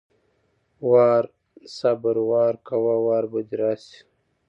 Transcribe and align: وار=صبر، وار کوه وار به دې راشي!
وار=صبر، 0.89 2.15
وار 2.29 2.53
کوه 2.67 2.95
وار 3.05 3.23
به 3.31 3.39
دې 3.47 3.55
راشي! 3.61 3.99